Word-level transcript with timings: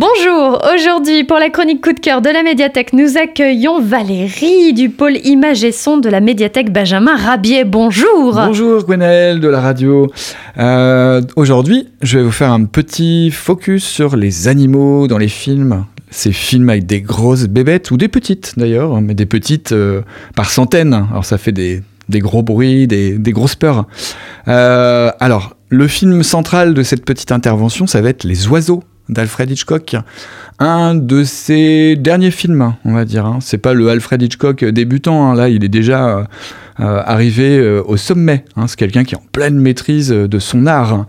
Bonjour, 0.00 0.62
aujourd'hui 0.74 1.24
pour 1.24 1.36
la 1.36 1.50
chronique 1.50 1.84
coup 1.84 1.92
de 1.92 2.00
cœur 2.00 2.22
de 2.22 2.30
la 2.30 2.42
médiathèque, 2.42 2.94
nous 2.94 3.18
accueillons 3.18 3.82
Valérie 3.82 4.72
du 4.72 4.88
pôle 4.88 5.18
images 5.24 5.62
et 5.62 5.72
son 5.72 5.98
de 5.98 6.08
la 6.08 6.20
médiathèque 6.20 6.72
Benjamin 6.72 7.14
Rabier. 7.14 7.64
Bonjour 7.64 8.32
Bonjour 8.32 8.82
Gwenaël 8.82 9.40
de 9.40 9.48
la 9.48 9.60
radio. 9.60 10.10
Euh, 10.56 11.20
aujourd'hui, 11.36 11.90
je 12.00 12.16
vais 12.16 12.24
vous 12.24 12.30
faire 12.30 12.50
un 12.50 12.64
petit 12.64 13.30
focus 13.30 13.84
sur 13.84 14.16
les 14.16 14.48
animaux 14.48 15.06
dans 15.06 15.18
les 15.18 15.28
films. 15.28 15.84
Ces 16.10 16.32
films 16.32 16.70
avec 16.70 16.86
des 16.86 17.02
grosses 17.02 17.44
bébêtes, 17.44 17.90
ou 17.90 17.98
des 17.98 18.08
petites 18.08 18.54
d'ailleurs, 18.58 19.02
mais 19.02 19.12
des 19.12 19.26
petites 19.26 19.72
euh, 19.72 20.00
par 20.34 20.48
centaines. 20.48 21.08
Alors 21.10 21.26
ça 21.26 21.36
fait 21.36 21.52
des, 21.52 21.82
gros 22.08 22.42
bruits, 22.42 22.86
des, 22.86 23.18
des 23.18 23.32
grosses 23.32 23.54
peurs. 23.54 23.84
Euh, 24.48 25.10
alors, 25.20 25.56
le 25.68 25.86
film 25.88 26.22
central 26.22 26.72
de 26.72 26.82
cette 26.82 27.04
petite 27.04 27.32
intervention, 27.32 27.86
ça 27.86 28.00
va 28.00 28.08
être 28.08 28.24
Les 28.24 28.48
oiseaux 28.48 28.82
d'Alfred 29.10 29.50
Hitchcock. 29.50 29.96
Un 30.58 30.94
de 30.94 31.24
ses 31.24 31.96
derniers 31.96 32.30
films, 32.30 32.74
on 32.84 32.92
va 32.92 33.04
dire. 33.04 33.26
hein. 33.26 33.38
C'est 33.40 33.58
pas 33.58 33.72
le 33.74 33.88
Alfred 33.88 34.20
Hitchcock 34.22 34.64
débutant, 34.64 35.30
hein. 35.30 35.34
là 35.34 35.48
il 35.48 35.64
est 35.64 35.68
déjà 35.68 36.26
euh, 36.80 37.02
arrivé 37.04 37.58
euh, 37.58 37.82
au 37.86 37.96
sommet. 37.96 38.44
hein. 38.56 38.66
C'est 38.66 38.76
quelqu'un 38.78 39.04
qui 39.04 39.14
est 39.14 39.18
en 39.18 39.22
pleine 39.32 39.58
maîtrise 39.58 40.10
de 40.10 40.38
son 40.38 40.66
art. 40.66 41.06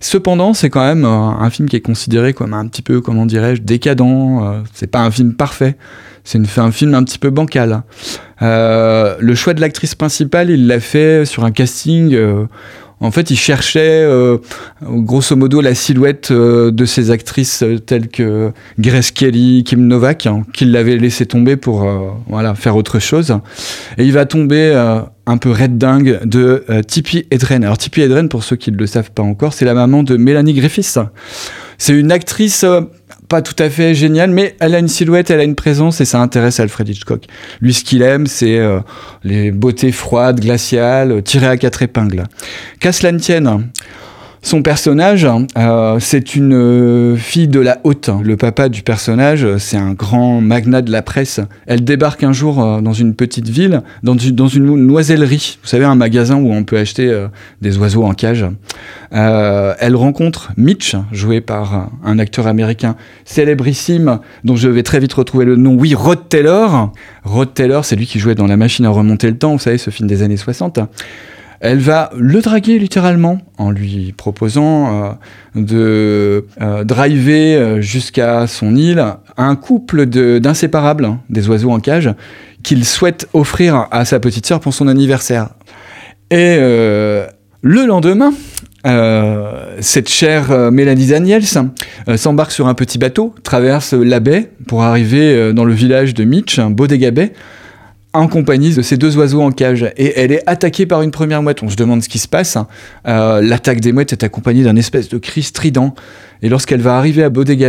Cependant, 0.00 0.52
c'est 0.54 0.70
quand 0.70 0.84
même 0.84 1.04
euh, 1.04 1.08
un 1.08 1.50
film 1.50 1.68
qui 1.68 1.76
est 1.76 1.80
considéré 1.80 2.32
comme 2.32 2.54
un 2.54 2.66
petit 2.66 2.82
peu, 2.82 3.00
comment 3.00 3.26
dirais-je, 3.26 3.62
décadent. 3.62 4.62
c'est 4.72 4.86
pas 4.88 5.00
un 5.00 5.10
film 5.10 5.34
parfait. 5.34 5.76
C'est 6.24 6.40
un 6.58 6.70
film 6.72 6.94
un 6.94 7.04
petit 7.04 7.18
peu 7.18 7.30
bancal. 7.30 7.82
Le 8.40 9.34
choix 9.34 9.54
de 9.54 9.60
l'actrice 9.60 9.94
principale, 9.94 10.50
il 10.50 10.66
l'a 10.66 10.78
fait 10.78 11.24
sur 11.24 11.44
un 11.44 11.52
casting. 11.52 12.14
En 13.00 13.10
fait, 13.12 13.30
il 13.30 13.36
cherchait 13.36 14.02
euh, 14.02 14.38
grosso 14.82 15.36
modo 15.36 15.60
la 15.60 15.74
silhouette 15.74 16.30
euh, 16.30 16.72
de 16.72 16.84
ces 16.84 17.10
actrices 17.10 17.62
euh, 17.62 17.78
telles 17.78 18.08
que 18.08 18.50
Grace 18.78 19.12
Kelly, 19.12 19.62
Kim 19.64 19.86
Novak, 19.86 20.26
hein, 20.26 20.42
qu'il 20.52 20.72
l'avait 20.72 20.96
laissé 20.96 21.24
tomber 21.24 21.56
pour 21.56 21.88
voilà, 22.28 22.54
faire 22.54 22.76
autre 22.76 22.98
chose. 22.98 23.38
Et 23.98 24.04
il 24.04 24.12
va 24.12 24.26
tomber 24.26 24.74
un 25.26 25.36
peu 25.38 25.50
red 25.50 25.78
dingue 25.78 26.20
de 26.24 26.64
Tippi 26.86 27.26
Hedren. 27.30 27.64
Alors 27.64 27.78
Tippi 27.78 28.00
Hedren, 28.00 28.28
pour 28.28 28.44
ceux 28.44 28.56
qui 28.56 28.72
ne 28.72 28.76
le 28.76 28.86
savent 28.86 29.10
pas 29.10 29.22
encore, 29.22 29.52
c'est 29.52 29.64
la 29.64 29.74
maman 29.74 30.02
de 30.02 30.16
Mélanie 30.16 30.54
Griffiths. 30.54 30.98
C'est 31.76 31.94
une 31.94 32.10
actrice 32.10 32.64
pas 33.28 33.42
tout 33.42 33.62
à 33.62 33.68
fait 33.68 33.94
géniale, 33.94 34.30
mais 34.30 34.56
elle 34.58 34.74
a 34.74 34.78
une 34.78 34.88
silhouette, 34.88 35.30
elle 35.30 35.40
a 35.40 35.44
une 35.44 35.54
présence 35.54 36.00
et 36.00 36.04
ça 36.04 36.20
intéresse 36.20 36.60
Alfred 36.60 36.88
Hitchcock. 36.88 37.24
Lui, 37.60 37.74
ce 37.74 37.84
qu'il 37.84 38.02
aime, 38.02 38.26
c'est 38.26 38.58
euh, 38.58 38.80
les 39.22 39.50
beautés 39.50 39.92
froides, 39.92 40.40
glaciales, 40.40 41.12
euh, 41.12 41.20
tirées 41.20 41.48
à 41.48 41.56
quatre 41.56 41.82
épingles. 41.82 42.24
Qu'à 42.80 42.92
cela 42.92 43.12
ne 43.12 43.18
tienne, 43.18 43.68
son 44.42 44.62
personnage, 44.62 45.26
euh, 45.56 45.98
c'est 46.00 46.36
une 46.36 46.54
euh, 46.54 47.16
fille 47.16 47.48
de 47.48 47.58
la 47.58 47.78
haute. 47.82 48.08
Le 48.22 48.36
papa 48.36 48.68
du 48.68 48.82
personnage, 48.82 49.44
euh, 49.44 49.58
c'est 49.58 49.76
un 49.76 49.92
grand 49.94 50.40
magnat 50.40 50.80
de 50.80 50.92
la 50.92 51.02
presse. 51.02 51.40
Elle 51.66 51.82
débarque 51.82 52.22
un 52.22 52.32
jour 52.32 52.80
dans 52.80 52.92
une 52.92 53.14
petite 53.14 53.48
ville, 53.48 53.82
dans 54.02 54.16
une, 54.16 54.34
dans 54.34 54.46
une 54.46 54.64
noisellerie. 54.76 55.58
Vous 55.62 55.68
savez, 55.68 55.84
un 55.84 55.96
magasin 55.96 56.36
où 56.36 56.52
on 56.52 56.62
peut 56.62 56.78
acheter 56.78 57.26
des 57.60 57.78
oiseaux 57.78 58.04
en 58.04 58.14
cage. 58.14 58.46
Elle 59.10 59.96
rencontre 59.96 60.52
Mitch, 60.56 60.94
joué 61.12 61.40
par 61.40 61.90
un 62.04 62.18
acteur 62.18 62.46
américain 62.46 62.96
célébrissime, 63.24 64.20
dont 64.44 64.56
je 64.56 64.68
vais 64.68 64.82
très 64.82 65.00
vite 65.00 65.12
retrouver 65.12 65.44
le 65.44 65.56
nom. 65.56 65.74
Oui, 65.74 65.94
Rod 65.94 66.28
Taylor. 66.28 66.92
Rod 67.24 67.54
Taylor, 67.54 67.84
c'est 67.84 67.96
lui 67.96 68.06
qui 68.06 68.18
jouait 68.18 68.34
dans 68.34 68.46
La 68.46 68.56
machine 68.56 68.84
à 68.86 68.90
remonter 68.90 69.28
le 69.28 69.36
temps, 69.36 69.52
vous 69.52 69.58
savez, 69.58 69.78
ce 69.78 69.90
film 69.90 70.08
des 70.08 70.22
années 70.22 70.36
60. 70.36 70.80
Elle 71.60 71.78
va 71.78 72.10
le 72.16 72.40
draguer 72.40 72.78
littéralement 72.78 73.38
en 73.58 73.70
lui 73.70 74.14
proposant 74.16 75.02
euh, 75.02 75.10
de 75.56 76.46
euh, 76.60 76.84
driver 76.84 77.56
euh, 77.56 77.80
jusqu'à 77.80 78.46
son 78.46 78.76
île 78.76 79.04
un 79.36 79.56
couple 79.56 80.06
d'inséparables, 80.06 81.04
hein, 81.04 81.20
des 81.30 81.48
oiseaux 81.48 81.70
en 81.70 81.80
cage, 81.80 82.10
qu'il 82.62 82.84
souhaite 82.84 83.28
offrir 83.32 83.88
à 83.90 84.04
sa 84.04 84.20
petite 84.20 84.46
sœur 84.46 84.60
pour 84.60 84.72
son 84.72 84.88
anniversaire. 84.88 85.50
Et 86.30 86.58
le 86.58 87.86
lendemain, 87.86 88.34
cette 89.80 90.08
chère 90.10 90.70
Mélanie 90.70 91.06
Daniels 91.06 91.44
s'embarque 92.16 92.50
sur 92.50 92.66
un 92.66 92.74
petit 92.74 92.98
bateau, 92.98 93.34
traverse 93.44 93.94
la 93.94 94.20
baie 94.20 94.50
pour 94.66 94.82
arriver 94.82 95.54
dans 95.54 95.64
le 95.64 95.72
village 95.72 96.12
de 96.12 96.24
Mitch, 96.24 96.58
un 96.58 96.68
Bodega 96.68 97.12
Bay, 97.12 97.32
en 98.14 98.26
compagnie 98.26 98.74
de 98.74 98.82
ces 98.82 98.96
deux 98.96 99.16
oiseaux 99.16 99.42
en 99.42 99.50
cage. 99.50 99.90
Et 99.96 100.18
elle 100.18 100.32
est 100.32 100.42
attaquée 100.46 100.86
par 100.86 101.02
une 101.02 101.10
première 101.10 101.42
mouette. 101.42 101.62
On 101.62 101.68
se 101.68 101.76
demande 101.76 102.02
ce 102.02 102.08
qui 102.08 102.18
se 102.18 102.28
passe. 102.28 102.56
Euh, 103.06 103.40
L'attaque 103.42 103.80
des 103.80 103.92
mouettes 103.92 104.12
est 104.12 104.24
accompagnée 104.24 104.64
d'un 104.64 104.76
espèce 104.76 105.08
de 105.08 105.18
cri 105.18 105.42
strident. 105.42 105.94
Et 106.42 106.48
lorsqu'elle 106.48 106.80
va 106.80 106.96
arriver 106.96 107.22
à 107.22 107.30
Bodega 107.30 107.68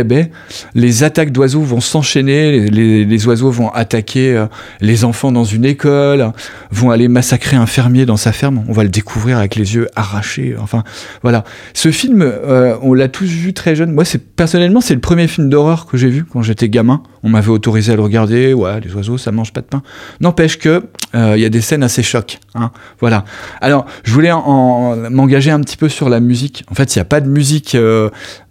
les 0.74 1.04
attaques 1.04 1.30
d'oiseaux 1.32 1.62
vont 1.62 1.80
s'enchaîner. 1.80 2.70
Les, 2.70 3.26
oiseaux 3.26 3.50
vont 3.50 3.68
attaquer 3.70 4.34
euh, 4.36 4.46
les 4.80 5.04
enfants 5.04 5.30
dans 5.32 5.44
une 5.44 5.64
école, 5.64 6.32
vont 6.70 6.90
aller 6.90 7.08
massacrer 7.08 7.56
un 7.56 7.66
fermier 7.66 8.06
dans 8.06 8.16
sa 8.16 8.32
ferme. 8.32 8.64
On 8.68 8.72
va 8.72 8.82
le 8.82 8.88
découvrir 8.88 9.38
avec 9.38 9.56
les 9.56 9.74
yeux 9.74 9.88
arrachés. 9.96 10.56
Enfin, 10.58 10.84
voilà. 11.22 11.44
Ce 11.74 11.90
film, 11.90 12.22
euh, 12.22 12.76
on 12.82 12.94
l'a 12.94 13.08
tous 13.08 13.26
vu 13.26 13.52
très 13.52 13.76
jeune. 13.76 13.92
Moi, 13.92 14.04
c'est 14.04 14.18
personnellement, 14.34 14.80
c'est 14.80 14.94
le 14.94 15.00
premier 15.00 15.28
film 15.28 15.48
d'horreur 15.50 15.86
que 15.86 15.96
j'ai 15.96 16.08
vu 16.08 16.24
quand 16.24 16.42
j'étais 16.42 16.68
gamin. 16.68 17.02
On 17.22 17.28
m'avait 17.28 17.50
autorisé 17.50 17.92
à 17.92 17.96
le 17.96 18.02
regarder. 18.02 18.54
Ouais, 18.54 18.80
les 18.80 18.94
oiseaux, 18.94 19.18
ça 19.18 19.32
mange 19.32 19.52
pas 19.52 19.60
de 19.60 19.66
pain. 19.66 19.82
N'empêche 20.20 20.58
que 20.58 20.84
euh, 21.14 21.34
il 21.36 21.42
y 21.42 21.44
a 21.44 21.50
des 21.50 21.60
scènes 21.60 21.82
assez 21.82 22.02
chocs. 22.02 22.38
Hein. 22.54 22.70
Voilà. 23.00 23.24
Alors, 23.60 23.84
je 24.04 24.12
voulais 24.12 24.32
en- 24.32 24.38
en- 24.38 25.10
m'engager 25.10 25.50
un 25.50 25.60
petit 25.60 25.76
peu 25.76 25.88
sur 25.88 26.08
la 26.08 26.20
musique. 26.20 26.64
En 26.70 26.74
fait, 26.74 26.94
il 26.94 26.98
n'y 26.98 27.02
a 27.02 27.06
pas 27.06 27.20
de 27.20 27.28
musique 27.28 27.76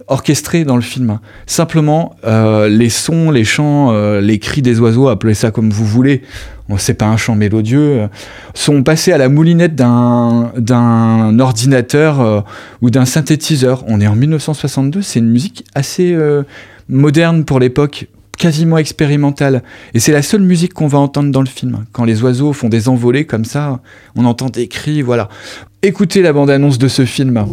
orchestrée 0.10 0.66
dans 0.66 0.76
le 0.76 0.82
film. 0.82 1.20
Simplement, 1.46 2.16
euh, 2.26 2.68
les 2.68 2.90
sons, 2.90 3.32
les 3.32 3.44
chants, 3.44 3.92
euh, 3.92 4.20
les 4.20 4.40
cris 4.40 4.62
des 4.62 4.80
oiseaux, 4.80 5.08
appelez 5.08 5.36
ça 5.36 5.52
comme 5.52 5.70
vous 5.70 5.86
voulez. 5.86 6.24
C'est 6.78 6.94
pas 6.94 7.08
un 7.08 7.18
chant 7.18 7.36
mélodieux, 7.36 8.02
euh, 8.02 8.08
sont 8.54 8.84
passés 8.84 9.12
à 9.12 9.18
la 9.18 9.30
moulinette 9.30 9.76
d'un 9.76 11.40
ordinateur 11.40 12.46
ou 12.82 12.90
d'un 12.90 13.06
synthétiseur. 13.06 13.84
On 13.88 14.02
est 14.02 14.08
en 14.08 14.16
1962, 14.16 15.02
c'est 15.02 15.20
une 15.20 15.32
musique 15.32 15.66
assez 15.74 16.16
moderne 16.90 17.44
pour 17.44 17.60
l'époque, 17.60 18.08
quasiment 18.38 18.78
expérimentale. 18.78 19.64
Et 19.96 20.00
c'est 20.00 20.12
la 20.12 20.22
seule 20.22 20.42
musique 20.42 20.74
qu'on 20.74 20.88
va 20.88 21.00
entendre 21.00 21.32
dans 21.32 21.42
le 21.42 21.48
film. 21.48 21.86
Quand 21.92 22.06
les 22.06 22.22
oiseaux 22.22 22.54
font 22.54 22.70
des 22.70 22.88
envolées 22.88 23.26
comme 23.26 23.46
ça, 23.46 23.80
on 24.16 24.26
entend 24.26 24.50
des 24.50 24.68
cris, 24.68 25.02
voilà. 25.02 25.28
Écoutez 25.82 26.22
la 26.22 26.34
bande-annonce 26.34 26.78
de 26.78 26.88
ce 26.88 27.06
film. 27.06 27.46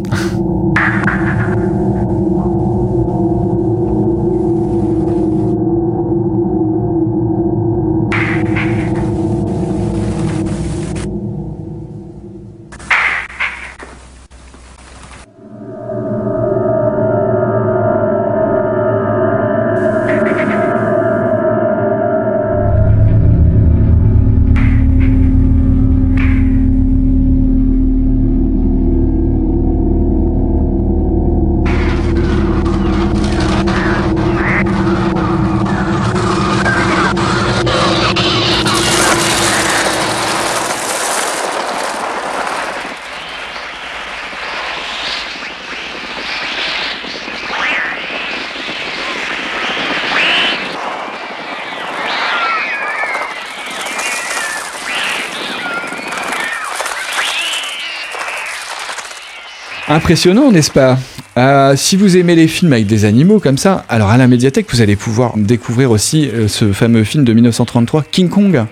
Impressionnant, 59.89 60.51
n'est-ce 60.51 60.71
pas? 60.71 60.97
Euh, 61.37 61.77
Si 61.77 61.95
vous 61.95 62.17
aimez 62.17 62.35
les 62.35 62.49
films 62.49 62.73
avec 62.73 62.87
des 62.87 63.05
animaux 63.05 63.39
comme 63.39 63.57
ça, 63.57 63.85
alors 63.87 64.09
à 64.09 64.17
la 64.17 64.27
médiathèque, 64.27 64.67
vous 64.69 64.81
allez 64.81 64.97
pouvoir 64.97 65.37
découvrir 65.37 65.91
aussi 65.91 66.27
euh, 66.27 66.49
ce 66.49 66.73
fameux 66.73 67.05
film 67.05 67.23
de 67.23 67.31
1933, 67.31 68.03
King 68.11 68.27
Kong, 68.27 68.65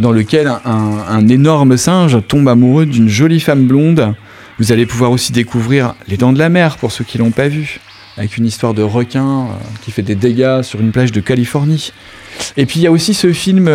dans 0.00 0.10
lequel 0.10 0.52
un, 0.64 1.28
énorme 1.28 1.76
singe 1.76 2.18
tombe 2.26 2.48
amoureux 2.48 2.86
d'une 2.86 3.08
jolie 3.08 3.38
femme 3.38 3.68
blonde. 3.68 4.14
Vous 4.58 4.72
allez 4.72 4.84
pouvoir 4.84 5.12
aussi 5.12 5.30
découvrir 5.30 5.94
Les 6.08 6.16
Dents 6.16 6.32
de 6.32 6.40
la 6.40 6.48
Mer 6.48 6.76
pour 6.78 6.90
ceux 6.90 7.04
qui 7.04 7.18
l'ont 7.18 7.30
pas 7.30 7.46
vu, 7.46 7.78
avec 8.16 8.36
une 8.36 8.44
histoire 8.44 8.74
de 8.74 8.82
requin 8.82 9.42
euh, 9.42 9.54
qui 9.82 9.92
fait 9.92 10.02
des 10.02 10.16
dégâts 10.16 10.62
sur 10.62 10.80
une 10.80 10.90
plage 10.90 11.12
de 11.12 11.20
Californie. 11.20 11.92
Et 12.56 12.66
puis 12.66 12.80
il 12.80 12.82
y 12.82 12.88
a 12.88 12.90
aussi 12.90 13.14
ce 13.14 13.32
film 13.32 13.70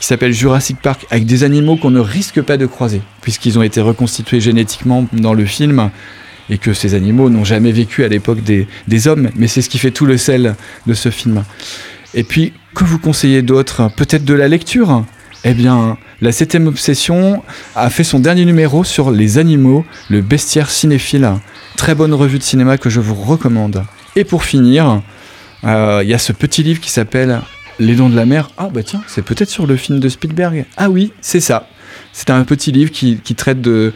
qui 0.00 0.06
s'appelle 0.06 0.32
Jurassic 0.32 0.78
Park 0.80 1.06
avec 1.10 1.26
des 1.26 1.44
animaux 1.44 1.76
qu'on 1.76 1.90
ne 1.90 2.00
risque 2.00 2.42
pas 2.42 2.56
de 2.56 2.66
croiser, 2.66 3.02
puisqu'ils 3.22 3.58
ont 3.58 3.62
été 3.62 3.80
reconstitués 3.80 4.40
génétiquement 4.40 5.06
dans 5.12 5.34
le 5.34 5.44
film 5.44 5.90
et 6.50 6.58
que 6.58 6.74
ces 6.74 6.94
animaux 6.94 7.30
n'ont 7.30 7.44
jamais 7.44 7.72
vécu 7.72 8.04
à 8.04 8.08
l'époque 8.08 8.40
des, 8.42 9.08
hommes, 9.08 9.30
mais 9.36 9.48
c'est 9.48 9.62
ce 9.62 9.68
qui 9.68 9.78
fait 9.78 9.90
tout 9.90 10.06
le 10.06 10.18
sel 10.18 10.54
de 10.86 10.94
ce 10.94 11.10
film. 11.10 11.44
Et 12.14 12.22
puis, 12.22 12.52
que 12.74 12.84
vous 12.84 12.98
conseillez 12.98 13.42
d'autre? 13.42 13.90
Peut-être 13.96 14.24
de 14.24 14.34
la 14.34 14.48
lecture? 14.48 15.04
Eh 15.44 15.52
bien, 15.52 15.98
la 16.20 16.32
7 16.32 16.54
Obsession 16.66 17.42
a 17.76 17.90
fait 17.90 18.04
son 18.04 18.18
dernier 18.18 18.44
numéro 18.44 18.82
sur 18.84 19.10
les 19.10 19.38
animaux, 19.38 19.84
le 20.08 20.22
bestiaire 20.22 20.70
cinéphile. 20.70 21.30
Très 21.76 21.94
bonne 21.94 22.14
revue 22.14 22.38
de 22.38 22.42
cinéma 22.42 22.78
que 22.78 22.88
je 22.88 23.00
vous 23.00 23.14
recommande. 23.14 23.84
Et 24.16 24.24
pour 24.24 24.44
finir, 24.44 25.02
euh, 25.64 26.00
il 26.02 26.08
y 26.08 26.14
a 26.14 26.18
ce 26.18 26.32
petit 26.32 26.62
livre 26.62 26.80
qui 26.80 26.90
s'appelle 26.90 27.40
Les 27.78 27.94
Dents 27.94 28.08
de 28.08 28.16
la 28.16 28.26
Mer. 28.26 28.50
Ah 28.56 28.68
bah 28.72 28.82
tiens, 28.82 29.02
c'est 29.06 29.22
peut-être 29.22 29.50
sur 29.50 29.66
le 29.66 29.76
film 29.76 30.00
de 30.00 30.08
Spielberg. 30.08 30.64
Ah 30.76 30.90
oui, 30.90 31.12
c'est 31.20 31.40
ça. 31.40 31.68
C'est 32.12 32.30
un 32.30 32.44
petit 32.44 32.72
livre 32.72 32.90
qui, 32.90 33.18
traite 33.36 33.60
de, 33.60 33.92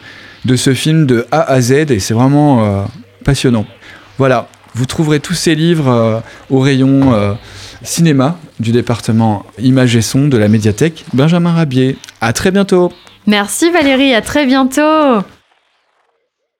ce 0.55 0.73
film 0.73 1.05
de 1.05 1.25
A 1.31 1.41
à 1.41 1.61
Z 1.61 1.71
et 1.71 1.99
c'est 1.99 2.13
vraiment 2.13 2.65
euh, 2.65 2.83
passionnant. 3.23 3.65
Voilà, 4.17 4.47
vous 4.75 4.85
trouverez 4.85 5.19
tous 5.19 5.33
ces 5.33 5.55
livres 5.55 5.87
euh, 5.87 6.19
au 6.49 6.59
rayon 6.59 7.37
cinéma 7.83 8.37
du 8.59 8.71
département 8.71 9.45
Images 9.57 9.95
et 9.95 10.01
Son 10.01 10.27
de 10.27 10.37
la 10.37 10.47
médiathèque 10.47 11.05
Benjamin 11.13 11.53
Rabier. 11.53 11.97
À 12.21 12.33
très 12.33 12.51
bientôt. 12.51 12.91
Merci 13.27 13.71
Valérie, 13.71 14.13
à 14.13 14.21
très 14.21 14.45
bientôt. 14.45 15.23